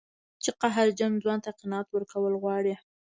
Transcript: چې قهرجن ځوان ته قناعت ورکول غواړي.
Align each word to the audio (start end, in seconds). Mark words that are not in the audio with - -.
چې 0.43 0.49
قهرجن 0.61 1.11
ځوان 1.23 1.39
ته 1.45 1.51
قناعت 1.59 1.87
ورکول 1.91 2.33
غواړي. 2.41 2.73